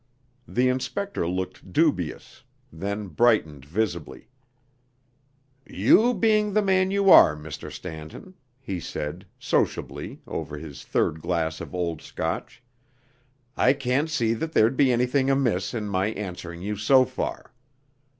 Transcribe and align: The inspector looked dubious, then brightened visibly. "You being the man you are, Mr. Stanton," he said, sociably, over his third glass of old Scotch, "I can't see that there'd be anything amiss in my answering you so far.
The 0.47 0.67
inspector 0.67 1.27
looked 1.27 1.71
dubious, 1.71 2.43
then 2.73 3.07
brightened 3.09 3.63
visibly. 3.65 4.29
"You 5.67 6.15
being 6.15 6.53
the 6.53 6.63
man 6.63 6.89
you 6.89 7.11
are, 7.11 7.35
Mr. 7.35 7.71
Stanton," 7.71 8.33
he 8.59 8.79
said, 8.79 9.27
sociably, 9.37 10.19
over 10.25 10.57
his 10.57 10.83
third 10.83 11.21
glass 11.21 11.61
of 11.61 11.75
old 11.75 12.01
Scotch, 12.01 12.63
"I 13.55 13.73
can't 13.73 14.09
see 14.09 14.33
that 14.33 14.53
there'd 14.53 14.75
be 14.75 14.91
anything 14.91 15.29
amiss 15.29 15.71
in 15.71 15.85
my 15.87 16.07
answering 16.07 16.63
you 16.63 16.77
so 16.77 17.05
far. 17.05 17.53